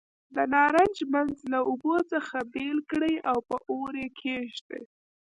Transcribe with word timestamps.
د 0.35 0.37
نارنج 0.53 0.97
منځ 1.13 1.35
له 1.51 1.59
اوبو 1.69 1.95
څخه 2.11 2.37
بېل 2.53 2.77
کړئ 2.91 3.15
او 3.29 3.37
په 3.47 3.55
اور 3.71 3.91
یې 4.01 4.09
کېږدئ. 4.21 4.83